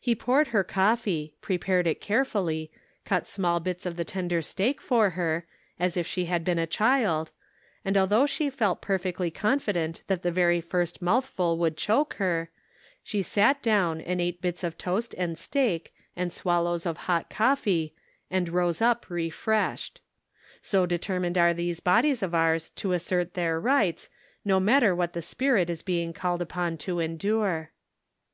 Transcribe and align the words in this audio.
He 0.00 0.14
poured 0.14 0.46
her 0.56 0.64
coffee, 0.64 1.34
prepared 1.42 1.86
it 1.86 2.00
carefully, 2.00 2.70
cut 3.04 3.26
small 3.26 3.60
bits 3.60 3.84
of 3.84 3.96
the 3.98 4.06
tender 4.06 4.40
steak 4.40 4.80
for 4.80 5.10
her, 5.10 5.44
as 5.78 5.98
if 5.98 6.06
she 6.06 6.24
had 6.24 6.44
been 6.46 6.58
a 6.58 6.66
child, 6.66 7.30
and 7.84 7.94
although 7.94 8.24
she 8.24 8.48
felt 8.48 8.80
perfectly 8.80 9.30
confident 9.30 10.02
that 10.06 10.22
the 10.22 10.32
very 10.32 10.62
first 10.62 11.02
mouth 11.02 11.26
ful 11.26 11.58
would 11.58 11.76
choke 11.76 12.14
her, 12.14 12.50
she 13.02 13.20
sat 13.22 13.60
down 13.60 14.00
and 14.00 14.18
ate 14.18 14.40
bits 14.40 14.64
of 14.64 14.78
toast 14.78 15.14
and 15.18 15.36
steak 15.36 15.92
and 16.16 16.32
swallows 16.32 16.86
of 16.86 16.96
hot 17.04 17.28
coffee, 17.28 17.94
and 18.30 18.48
rose 18.48 18.80
up 18.80 19.10
refreshed. 19.10 20.00
So 20.62 20.86
determined 20.86 21.36
are 21.36 21.52
these 21.52 21.80
bodies 21.80 22.22
of 22.22 22.34
ours 22.34 22.70
to 22.76 22.92
assert 22.92 23.34
their 23.34 23.60
rights, 23.60 24.08
no 24.42 24.58
matter 24.58 24.94
what 24.94 25.12
the 25.12 25.20
spirit 25.20 25.68
is 25.68 25.82
being 25.82 26.14
called 26.14 26.40
upon 26.40 26.78
to 26.78 26.98
endure. 26.98 27.72